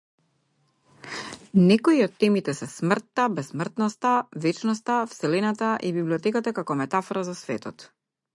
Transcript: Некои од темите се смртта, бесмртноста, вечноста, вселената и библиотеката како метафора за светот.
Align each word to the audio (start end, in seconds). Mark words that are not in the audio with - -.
Некои 1.71 2.01
од 2.05 2.15
темите 2.23 2.55
се 2.59 2.69
смртта, 2.71 3.27
бесмртноста, 3.41 4.15
вечноста, 4.47 4.97
вселената 5.13 5.71
и 5.91 5.93
библиотеката 6.01 6.57
како 6.63 6.81
метафора 6.83 7.29
за 7.31 7.39
светот. 7.45 7.87